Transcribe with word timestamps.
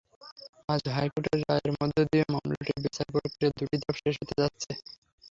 আজ 0.69 0.83
হাইকোর্টের 0.95 1.39
রায়ের 1.41 1.71
মধ্য 1.79 1.97
দিয়ে 2.09 2.25
মামলাটির 2.33 2.79
বিচারপ্রক্রিয়ার 2.85 3.53
দুটি 3.57 3.77
ধাপ 3.81 3.95
শেষ 4.01 4.15
হতে 4.21 4.35
যাচ্ছে। 4.41 4.71